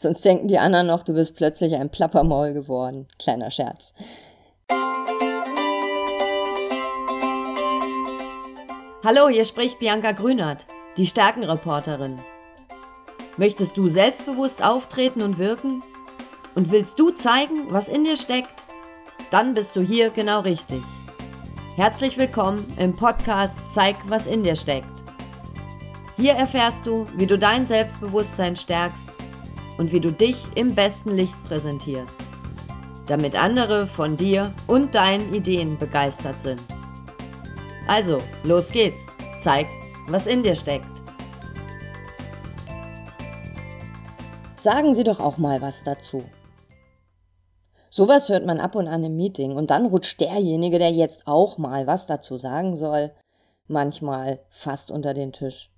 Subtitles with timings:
[0.00, 3.08] Sonst denken die anderen noch, du bist plötzlich ein Plappermaul geworden.
[3.18, 3.92] Kleiner Scherz.
[9.04, 10.66] Hallo, hier spricht Bianca Grünert,
[10.96, 12.16] die Stärkenreporterin.
[13.38, 15.82] Möchtest du selbstbewusst auftreten und wirken?
[16.54, 18.62] Und willst du zeigen, was in dir steckt?
[19.32, 20.80] Dann bist du hier genau richtig.
[21.74, 24.86] Herzlich willkommen im Podcast Zeig, was in dir steckt.
[26.16, 29.17] Hier erfährst du, wie du dein Selbstbewusstsein stärkst
[29.78, 32.14] und wie du dich im besten Licht präsentierst,
[33.06, 36.60] damit andere von dir und deinen Ideen begeistert sind.
[37.86, 39.00] Also, los geht's.
[39.40, 39.66] Zeig,
[40.08, 40.84] was in dir steckt.
[44.56, 46.24] Sagen Sie doch auch mal was dazu.
[47.90, 51.56] Sowas hört man ab und an im Meeting und dann rutscht derjenige, der jetzt auch
[51.58, 53.12] mal was dazu sagen soll,
[53.66, 55.70] manchmal fast unter den Tisch.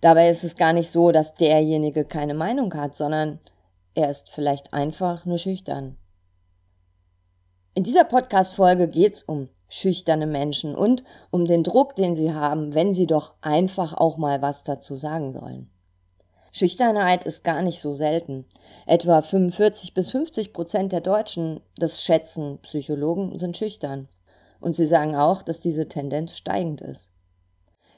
[0.00, 3.38] Dabei ist es gar nicht so, dass derjenige keine Meinung hat, sondern
[3.94, 5.96] er ist vielleicht einfach nur schüchtern.
[7.74, 12.92] In dieser Podcast-Folge geht's um schüchterne Menschen und um den Druck, den sie haben, wenn
[12.92, 15.70] sie doch einfach auch mal was dazu sagen sollen.
[16.52, 18.44] Schüchternheit ist gar nicht so selten.
[18.86, 24.08] Etwa 45 bis 50 Prozent der Deutschen, das schätzen Psychologen, sind schüchtern.
[24.58, 27.09] Und sie sagen auch, dass diese Tendenz steigend ist.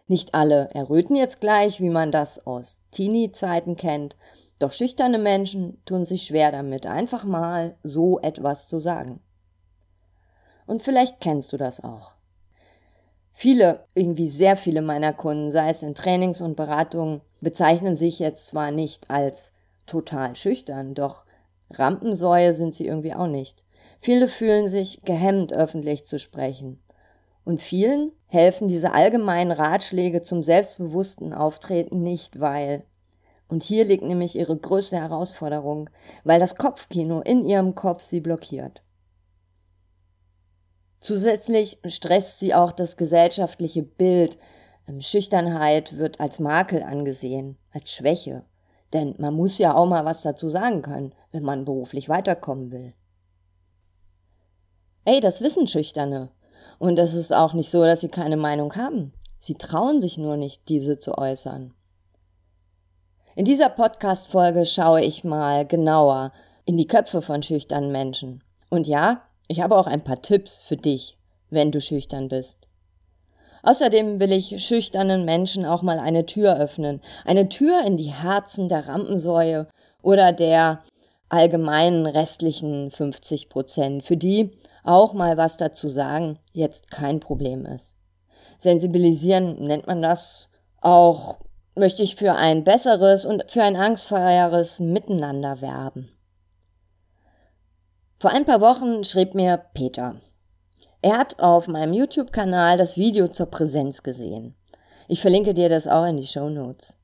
[0.08, 4.16] Nicht alle erröten jetzt gleich, wie man das aus Teenie-Zeiten kennt,
[4.58, 9.20] doch schüchterne Menschen tun sich schwer damit, einfach mal so etwas zu sagen.
[10.66, 12.14] Und vielleicht kennst du das auch.
[13.32, 18.46] Viele, irgendwie sehr viele meiner Kunden, sei es in Trainings und Beratungen, bezeichnen sich jetzt
[18.46, 19.52] zwar nicht als
[19.86, 21.24] total schüchtern, doch
[21.70, 23.64] Rampensäue sind sie irgendwie auch nicht.
[24.00, 26.80] Viele fühlen sich gehemmt, öffentlich zu sprechen.
[27.44, 32.84] Und vielen helfen diese allgemeinen Ratschläge zum selbstbewussten Auftreten nicht, weil,
[33.48, 35.90] und hier liegt nämlich ihre größte Herausforderung,
[36.24, 38.82] weil das Kopfkino in ihrem Kopf sie blockiert.
[41.00, 44.38] Zusätzlich stresst sie auch das gesellschaftliche Bild.
[44.86, 48.44] Ähm, Schüchternheit wird als Makel angesehen, als Schwäche.
[48.92, 52.94] Denn man muss ja auch mal was dazu sagen können, wenn man beruflich weiterkommen will.
[55.04, 56.30] Ey, das wissen Schüchterne.
[56.82, 59.12] Und es ist auch nicht so, dass sie keine Meinung haben.
[59.38, 61.72] Sie trauen sich nur nicht, diese zu äußern.
[63.36, 66.32] In dieser Podcast-Folge schaue ich mal genauer
[66.64, 68.42] in die Köpfe von schüchternen Menschen.
[68.68, 71.16] Und ja, ich habe auch ein paar Tipps für dich,
[71.50, 72.66] wenn du schüchtern bist.
[73.62, 77.00] Außerdem will ich schüchternen Menschen auch mal eine Tür öffnen.
[77.24, 79.68] Eine Tür in die Herzen der Rampensäue
[80.02, 80.82] oder der
[81.28, 84.50] allgemeinen restlichen 50 Prozent, für die
[84.82, 87.96] auch mal was dazu sagen jetzt kein Problem ist.
[88.58, 90.50] Sensibilisieren nennt man das
[90.80, 91.38] auch,
[91.74, 96.10] möchte ich für ein besseres und für ein angstfreieres Miteinander werben.
[98.18, 100.20] Vor ein paar Wochen schrieb mir Peter.
[101.00, 104.54] Er hat auf meinem YouTube-Kanal das Video zur Präsenz gesehen.
[105.08, 106.96] Ich verlinke dir das auch in die Show Notes.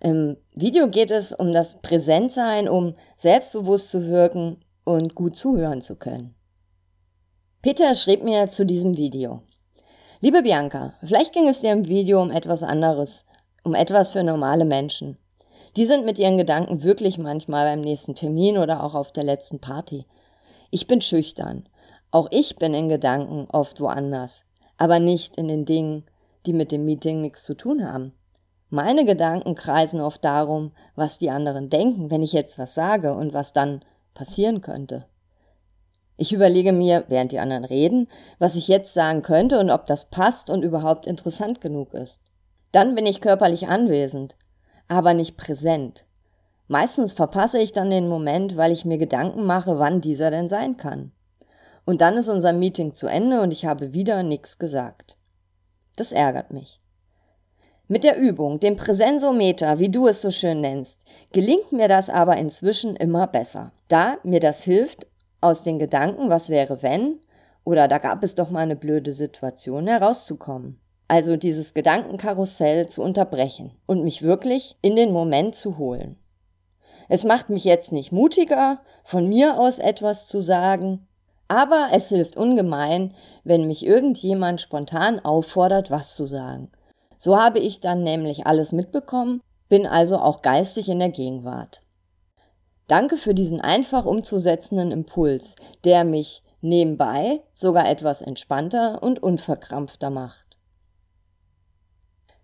[0.00, 5.96] Im Video geht es um das Präsentsein, um selbstbewusst zu wirken und gut zuhören zu
[5.96, 6.34] können.
[7.62, 9.42] Peter schrieb mir zu diesem Video.
[10.20, 13.26] Liebe Bianca, vielleicht ging es dir im Video um etwas anderes,
[13.64, 15.18] um etwas für normale Menschen.
[15.76, 19.58] Die sind mit ihren Gedanken wirklich manchmal beim nächsten Termin oder auch auf der letzten
[19.58, 20.06] Party.
[20.70, 21.68] Ich bin schüchtern.
[22.10, 24.46] Auch ich bin in Gedanken oft woanders,
[24.78, 26.04] aber nicht in den Dingen,
[26.46, 28.14] die mit dem Meeting nichts zu tun haben.
[28.70, 33.34] Meine Gedanken kreisen oft darum, was die anderen denken, wenn ich jetzt was sage und
[33.34, 33.84] was dann
[34.14, 35.04] passieren könnte.
[36.20, 38.06] Ich überlege mir, während die anderen reden,
[38.38, 42.20] was ich jetzt sagen könnte und ob das passt und überhaupt interessant genug ist.
[42.72, 44.36] Dann bin ich körperlich anwesend,
[44.86, 46.04] aber nicht präsent.
[46.68, 50.76] Meistens verpasse ich dann den Moment, weil ich mir Gedanken mache, wann dieser denn sein
[50.76, 51.12] kann.
[51.86, 55.16] Und dann ist unser Meeting zu Ende und ich habe wieder nichts gesagt.
[55.96, 56.82] Das ärgert mich.
[57.88, 60.98] Mit der Übung, dem Präsensometer, wie du es so schön nennst,
[61.32, 65.06] gelingt mir das aber inzwischen immer besser, da mir das hilft,
[65.40, 67.20] aus den Gedanken, was wäre wenn,
[67.64, 70.80] oder da gab es doch mal eine blöde Situation, herauszukommen.
[71.08, 76.16] Also dieses Gedankenkarussell zu unterbrechen und mich wirklich in den Moment zu holen.
[77.08, 81.08] Es macht mich jetzt nicht mutiger, von mir aus etwas zu sagen,
[81.48, 83.12] aber es hilft ungemein,
[83.42, 86.70] wenn mich irgendjemand spontan auffordert, was zu sagen.
[87.18, 91.82] So habe ich dann nämlich alles mitbekommen, bin also auch geistig in der Gegenwart.
[92.90, 95.54] Danke für diesen einfach umzusetzenden Impuls,
[95.84, 100.58] der mich nebenbei sogar etwas entspannter und unverkrampfter macht.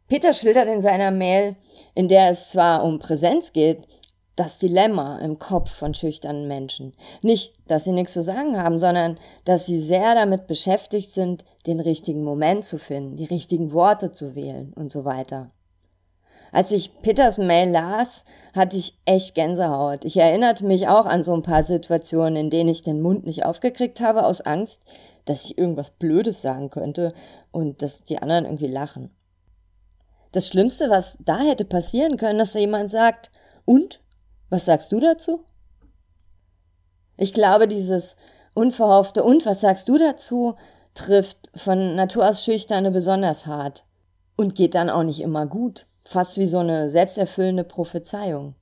[0.07, 1.57] Peter schildert in seiner Mail,
[1.97, 3.89] in der es zwar um Präsenz geht,
[4.37, 6.93] das Dilemma im Kopf von schüchternen Menschen.
[7.23, 11.81] Nicht, dass sie nichts zu sagen haben, sondern dass sie sehr damit beschäftigt sind, den
[11.81, 15.51] richtigen Moment zu finden, die richtigen Worte zu wählen und so weiter.
[16.53, 20.05] Als ich Peters Mail las, hatte ich echt Gänsehaut.
[20.05, 23.45] Ich erinnerte mich auch an so ein paar Situationen, in denen ich den Mund nicht
[23.45, 24.83] aufgekriegt habe aus Angst,
[25.25, 27.13] dass ich irgendwas Blödes sagen könnte
[27.51, 29.11] und dass die anderen irgendwie lachen.
[30.33, 33.31] Das Schlimmste, was da hätte passieren können, dass jemand sagt,
[33.65, 34.01] und?
[34.49, 35.45] Was sagst du dazu?
[37.17, 38.17] Ich glaube, dieses
[38.55, 40.55] unverhoffte und was sagst du dazu
[40.95, 43.85] trifft von Natur aus Schüchterne besonders hart
[44.37, 48.55] und geht dann auch nicht immer gut, fast wie so eine selbsterfüllende Prophezeiung.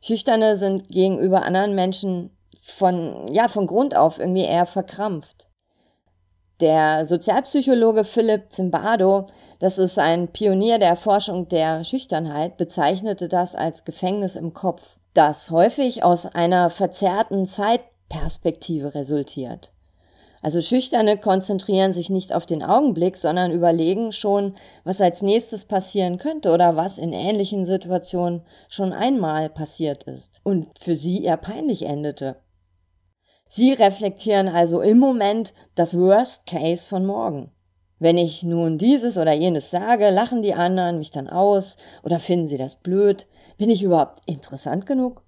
[0.00, 5.48] Schüchterne sind gegenüber anderen Menschen von, ja, von Grund auf irgendwie eher verkrampft.
[6.60, 9.26] Der Sozialpsychologe Philipp Zimbardo,
[9.58, 15.50] das ist ein Pionier der Erforschung der Schüchternheit, bezeichnete das als Gefängnis im Kopf, das
[15.50, 19.72] häufig aus einer verzerrten Zeitperspektive resultiert.
[20.46, 24.54] Also Schüchterne konzentrieren sich nicht auf den Augenblick, sondern überlegen schon,
[24.84, 30.68] was als nächstes passieren könnte oder was in ähnlichen Situationen schon einmal passiert ist und
[30.78, 32.36] für sie eher peinlich endete.
[33.48, 37.50] Sie reflektieren also im Moment das Worst Case von morgen.
[37.98, 42.46] Wenn ich nun dieses oder jenes sage, lachen die anderen mich dann aus oder finden
[42.46, 43.26] sie das blöd?
[43.58, 45.24] Bin ich überhaupt interessant genug?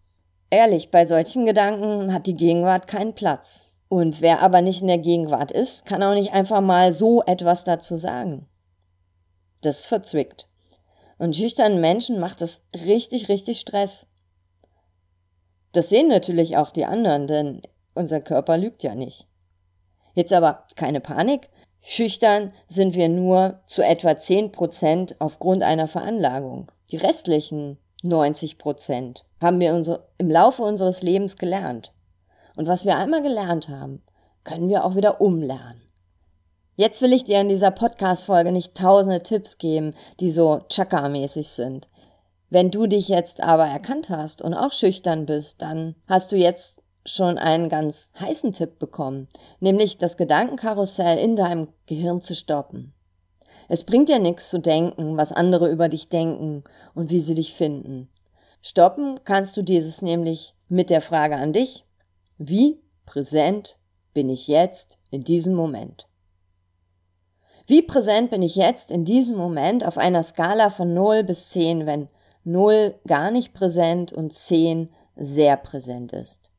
[0.49, 3.68] Ehrlich, bei solchen Gedanken hat die Gegenwart keinen Platz.
[3.89, 7.65] Und wer aber nicht in der Gegenwart ist, kann auch nicht einfach mal so etwas
[7.65, 8.47] dazu sagen.
[9.63, 10.49] Das verzwickt.
[11.19, 14.07] Und schüchternen Menschen macht das richtig, richtig Stress.
[15.73, 17.63] Das sehen natürlich auch die anderen, denn
[17.95, 19.27] unser Körper lügt ja nicht.
[20.15, 21.51] Jetzt aber keine Panik.
[21.81, 26.71] Schüchtern sind wir nur zu etwa 10 Prozent aufgrund einer Veranlagung.
[26.91, 31.93] Die restlichen 90 Prozent haben wir unsere, im Laufe unseres Lebens gelernt.
[32.59, 34.03] Und was wir einmal gelernt haben,
[34.43, 35.81] können wir auch wieder umlernen.
[36.75, 41.89] Jetzt will ich dir in dieser Podcast-Folge nicht tausende Tipps geben, die so Chaka-mäßig sind.
[42.51, 46.83] Wenn du dich jetzt aber erkannt hast und auch schüchtern bist, dann hast du jetzt
[47.07, 49.29] schon einen ganz heißen Tipp bekommen,
[49.61, 52.93] nämlich das Gedankenkarussell in deinem Gehirn zu stoppen.
[53.69, 56.65] Es bringt dir nichts zu denken, was andere über dich denken
[56.97, 58.09] und wie sie dich finden.
[58.63, 61.85] Stoppen kannst du dieses nämlich mit der Frage an dich,
[62.39, 63.79] wie präsent
[64.15, 66.09] bin ich jetzt in diesem Moment?
[67.67, 71.85] Wie präsent bin ich jetzt in diesem Moment auf einer Skala von 0 bis 10,
[71.85, 72.09] wenn
[72.45, 76.53] 0 gar nicht präsent und 10 sehr präsent ist?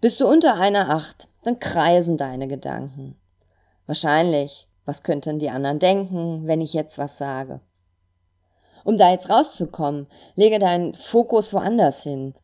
[0.00, 3.16] Bist du unter einer Acht, dann kreisen deine Gedanken.
[3.86, 7.60] Wahrscheinlich, was könnten die anderen denken, wenn ich jetzt was sage?
[8.84, 10.06] Um da jetzt rauszukommen,
[10.36, 12.34] lege deinen Fokus woanders hin.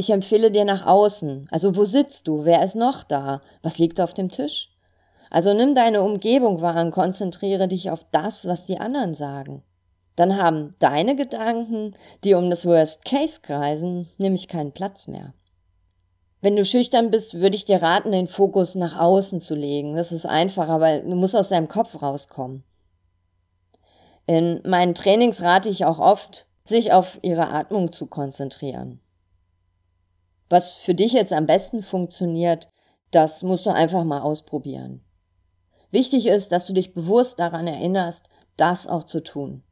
[0.00, 1.48] Ich empfehle dir nach außen.
[1.50, 2.44] Also wo sitzt du?
[2.44, 3.40] Wer ist noch da?
[3.62, 4.70] Was liegt auf dem Tisch?
[5.28, 9.64] Also nimm deine Umgebung wahr und konzentriere dich auf das, was die anderen sagen.
[10.14, 15.34] Dann haben deine Gedanken, die um das Worst Case kreisen, nämlich keinen Platz mehr.
[16.40, 19.96] Wenn du schüchtern bist, würde ich dir raten, den Fokus nach außen zu legen.
[19.96, 22.62] Das ist einfacher, weil du musst aus deinem Kopf rauskommen.
[24.26, 29.00] In meinen Trainings rate ich auch oft, sich auf ihre Atmung zu konzentrieren.
[30.48, 32.68] Was für dich jetzt am besten funktioniert,
[33.10, 35.02] das musst du einfach mal ausprobieren.
[35.90, 39.62] Wichtig ist, dass du dich bewusst daran erinnerst, das auch zu tun.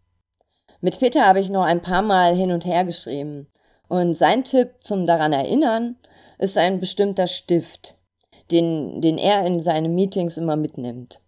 [0.81, 3.49] Mit Peter habe ich noch ein paar Mal hin und her geschrieben.
[3.89, 5.97] Und sein Tipp zum daran erinnern
[6.39, 7.97] ist ein bestimmter Stift,
[8.51, 11.21] den, den er in seine Meetings immer mitnimmt.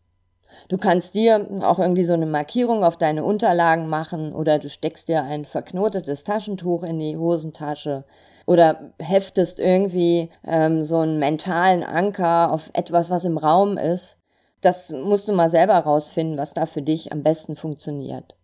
[0.68, 5.08] Du kannst dir auch irgendwie so eine Markierung auf deine Unterlagen machen oder du steckst
[5.08, 8.04] dir ein verknotetes Taschentuch in die Hosentasche
[8.48, 14.16] oder heftest irgendwie ähm, so einen mentalen Anker auf etwas, was im Raum ist.
[14.62, 18.36] Das musst du mal selber rausfinden, was da für dich am besten funktioniert.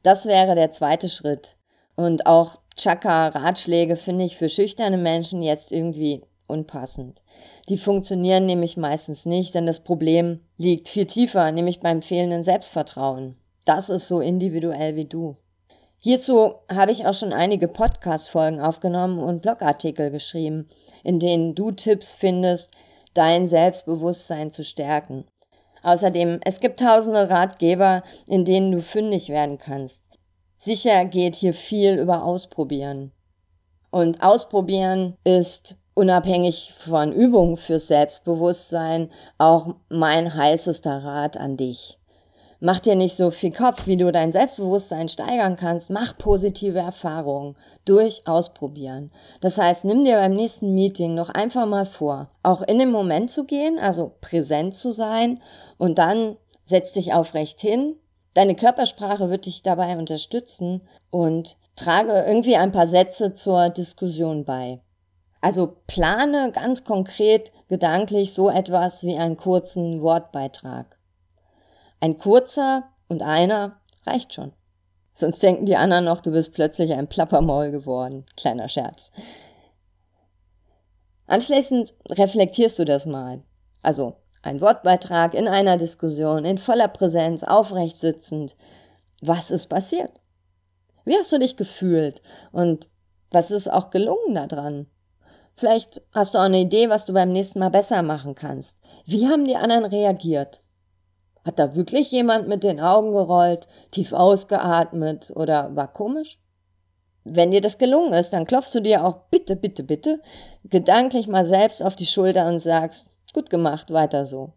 [0.03, 1.57] Das wäre der zweite Schritt.
[1.95, 7.23] Und auch Chakra-Ratschläge finde ich für schüchterne Menschen jetzt irgendwie unpassend.
[7.69, 13.37] Die funktionieren nämlich meistens nicht, denn das Problem liegt viel tiefer, nämlich beim fehlenden Selbstvertrauen.
[13.65, 15.37] Das ist so individuell wie du.
[16.03, 20.67] Hierzu habe ich auch schon einige Podcast-Folgen aufgenommen und Blogartikel geschrieben,
[21.05, 22.73] in denen du Tipps findest,
[23.13, 25.27] dein Selbstbewusstsein zu stärken.
[25.83, 30.05] Außerdem, es gibt tausende Ratgeber, in denen du fündig werden kannst.
[30.57, 33.13] Sicher geht hier viel über Ausprobieren.
[33.91, 42.00] Und Ausprobieren ist unabhängig von Übungen fürs Selbstbewusstsein auch mein heißester Rat an dich.
[42.63, 45.89] Mach dir nicht so viel Kopf, wie du dein Selbstbewusstsein steigern kannst.
[45.89, 49.11] Mach positive Erfahrungen durch Ausprobieren.
[49.41, 53.31] Das heißt, nimm dir beim nächsten Meeting noch einfach mal vor, auch in den Moment
[53.31, 55.41] zu gehen, also präsent zu sein
[55.79, 57.97] und dann setz dich aufrecht hin.
[58.35, 64.81] Deine Körpersprache wird dich dabei unterstützen und trage irgendwie ein paar Sätze zur Diskussion bei.
[65.41, 71.00] Also plane ganz konkret gedanklich so etwas wie einen kurzen Wortbeitrag.
[72.01, 74.53] Ein kurzer und einer reicht schon.
[75.13, 78.25] Sonst denken die anderen noch, du bist plötzlich ein Plappermaul geworden.
[78.37, 79.13] Kleiner Scherz.
[81.27, 83.43] Anschließend reflektierst du das mal.
[83.83, 88.57] Also ein Wortbeitrag in einer Diskussion, in voller Präsenz, aufrecht sitzend.
[89.21, 90.13] Was ist passiert?
[91.05, 92.23] Wie hast du dich gefühlt?
[92.53, 92.89] Und
[93.31, 94.87] was ist auch gelungen daran?
[95.55, 98.79] Vielleicht hast du auch eine Idee, was du beim nächsten Mal besser machen kannst.
[99.05, 100.63] Wie haben die anderen reagiert?
[101.45, 106.39] Hat da wirklich jemand mit den Augen gerollt, tief ausgeatmet oder war komisch?
[107.25, 110.21] Wenn dir das gelungen ist, dann klopfst du dir auch bitte, bitte, bitte
[110.65, 114.53] gedanklich mal selbst auf die Schulter und sagst, gut gemacht, weiter so.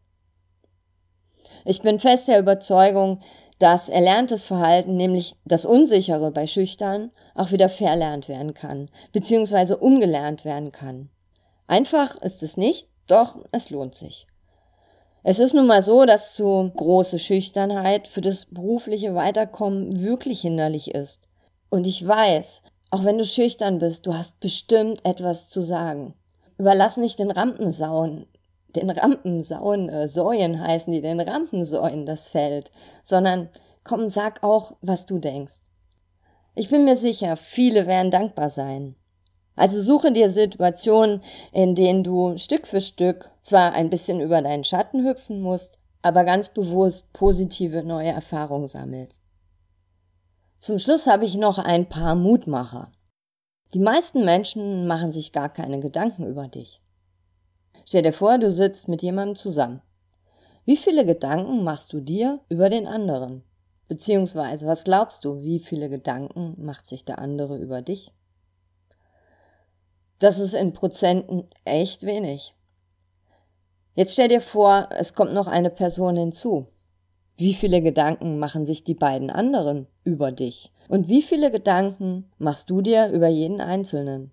[1.66, 3.22] Ich bin fest der Überzeugung,
[3.60, 10.44] dass erlerntes Verhalten, nämlich das Unsichere bei Schüchtern, auch wieder verlernt werden kann, beziehungsweise umgelernt
[10.44, 11.10] werden kann.
[11.68, 14.28] Einfach ist es nicht, doch es lohnt sich.
[15.26, 20.94] Es ist nun mal so, dass zu große Schüchternheit für das berufliche Weiterkommen wirklich hinderlich
[20.94, 21.30] ist.
[21.70, 22.62] Und ich weiß,
[22.92, 26.14] auch wenn du schüchtern bist, du hast bestimmt etwas zu sagen.
[26.58, 28.28] Überlass nicht den Rampensauen,
[28.76, 32.70] den Rampensauen, äh, Säuen heißen die, den Rampensäuen das Feld,
[33.02, 33.50] sondern
[33.86, 35.62] komm, sag auch, was du denkst.
[36.54, 38.96] Ich bin mir sicher, viele werden dankbar sein.
[39.56, 44.64] Also suche dir Situationen, in denen du Stück für Stück zwar ein bisschen über deinen
[44.64, 49.22] Schatten hüpfen musst, aber ganz bewusst positive neue Erfahrungen sammelst.
[50.60, 52.92] Zum Schluss habe ich noch ein paar Mutmacher.
[53.74, 56.82] Die meisten Menschen machen sich gar keine Gedanken über dich.
[57.86, 59.82] Stell dir vor, du sitzt mit jemandem zusammen.
[60.66, 63.44] Wie viele Gedanken machst du dir über den anderen?
[63.88, 68.14] Beziehungsweise, was glaubst du, wie viele Gedanken macht sich der andere über dich?
[70.24, 72.56] Das ist in Prozenten echt wenig.
[73.94, 76.68] Jetzt stell dir vor, es kommt noch eine Person hinzu.
[77.36, 80.72] Wie viele Gedanken machen sich die beiden anderen über dich?
[80.88, 84.32] Und wie viele Gedanken machst du dir über jeden Einzelnen?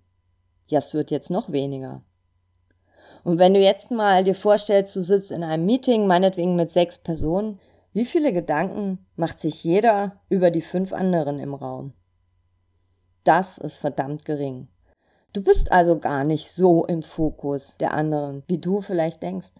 [0.67, 2.03] Ja, es wird jetzt noch weniger.
[3.25, 6.99] Und wenn du jetzt mal dir vorstellst, du sitzt in einem Meeting, meinetwegen mit sechs
[6.99, 7.59] Personen,
[7.91, 11.91] wie viele Gedanken macht sich jeder über die fünf anderen im Raum?
[13.25, 14.69] Das ist verdammt gering.
[15.33, 19.53] Du bist also gar nicht so im Fokus der anderen, wie du vielleicht denkst.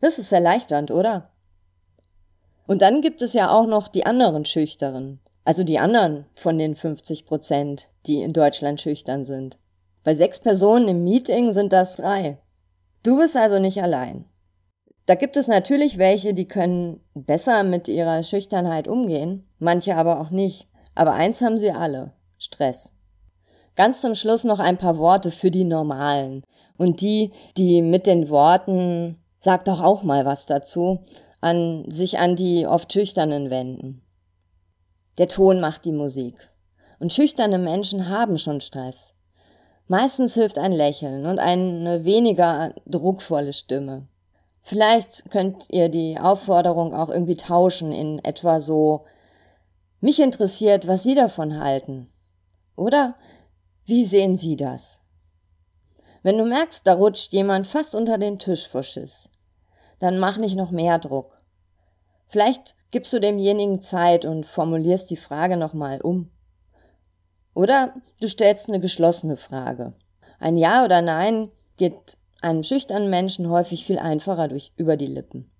[0.00, 1.30] Das ist erleichternd, oder?
[2.66, 6.76] Und dann gibt es ja auch noch die anderen Schüchteren, also die anderen von den
[6.76, 9.58] 50 Prozent, die in Deutschland schüchtern sind.
[10.04, 12.38] Bei sechs Personen im Meeting sind das drei.
[13.02, 14.26] Du bist also nicht allein.
[15.06, 20.30] Da gibt es natürlich welche, die können besser mit ihrer Schüchternheit umgehen, manche aber auch
[20.30, 20.68] nicht.
[20.94, 22.96] Aber eins haben sie alle, Stress.
[23.74, 26.44] Ganz zum Schluss noch ein paar Worte für die Normalen
[26.76, 31.04] und die, die mit den Worten, sag doch auch mal was dazu,
[31.40, 34.02] an sich an die oft Schüchternen wenden.
[35.18, 36.50] Der Ton macht die Musik.
[37.00, 39.14] Und schüchterne Menschen haben schon Stress.
[39.88, 44.06] Meistens hilft ein Lächeln und eine weniger druckvolle Stimme.
[44.62, 49.04] Vielleicht könnt ihr die Aufforderung auch irgendwie tauschen in etwa so,
[50.00, 52.08] mich interessiert, was Sie davon halten.
[52.76, 53.16] Oder
[53.84, 54.98] wie sehen Sie das?
[56.22, 59.28] Wenn du merkst, da rutscht jemand fast unter den Tisch vor Schiss,
[59.98, 61.36] dann mach nicht noch mehr Druck.
[62.28, 66.30] Vielleicht gibst du demjenigen Zeit und formulierst die Frage nochmal um.
[67.54, 69.94] Oder du stellst eine geschlossene Frage.
[70.38, 75.50] Ein Ja oder Nein geht einem schüchternen Menschen häufig viel einfacher durch, über die Lippen.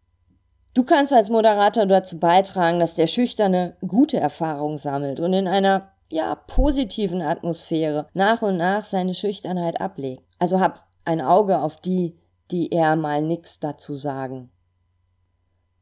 [0.75, 5.93] Du kannst als Moderator dazu beitragen, dass der Schüchterne gute Erfahrungen sammelt und in einer
[6.13, 10.23] ja, positiven Atmosphäre nach und nach seine Schüchternheit ablegt.
[10.39, 12.17] Also hab ein Auge auf die,
[12.51, 14.51] die eher mal nix dazu sagen.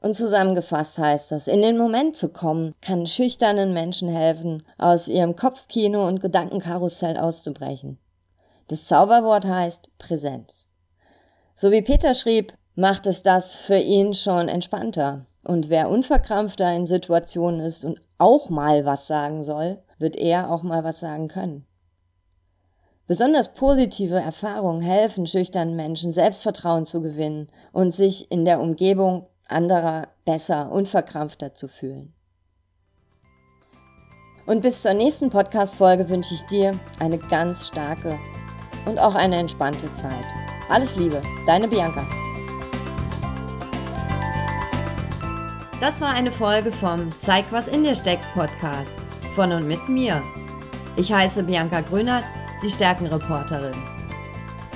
[0.01, 5.37] Und zusammengefasst heißt das, in den Moment zu kommen, kann schüchternen Menschen helfen, aus ihrem
[5.37, 7.99] Kopfkino und Gedankenkarussell auszubrechen.
[8.69, 10.69] Das Zauberwort heißt Präsenz.
[11.55, 15.27] So wie Peter schrieb, macht es das für ihn schon entspannter.
[15.43, 20.63] Und wer unverkrampfter in Situationen ist und auch mal was sagen soll, wird er auch
[20.63, 21.67] mal was sagen können.
[23.07, 30.09] Besonders positive Erfahrungen helfen schüchternen Menschen Selbstvertrauen zu gewinnen und sich in der Umgebung anderer
[30.25, 32.15] besser und verkrampfter zu fühlen.
[34.47, 38.17] Und bis zur nächsten Podcast-Folge wünsche ich dir eine ganz starke
[38.87, 40.25] und auch eine entspannte Zeit.
[40.69, 42.07] Alles Liebe, deine Bianca.
[45.81, 49.00] Das war eine Folge vom Zeig, was in dir steckt Podcast
[49.41, 50.23] von und mit mir.
[50.97, 52.25] Ich heiße Bianca Grünert,
[52.63, 53.73] die Stärkenreporterin.